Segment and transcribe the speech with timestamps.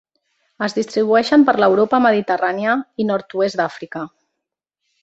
[0.67, 4.05] Es distribueixen per l'Europa mediterrània, i nord-oest d'Àfrica.